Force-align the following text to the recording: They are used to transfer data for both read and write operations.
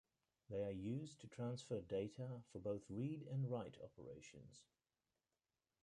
They 0.49 0.63
are 0.63 0.71
used 0.71 1.21
to 1.21 1.27
transfer 1.27 1.79
data 1.79 2.41
for 2.51 2.57
both 2.57 2.89
read 2.89 3.21
and 3.31 3.47
write 3.51 3.77
operations. 3.83 4.65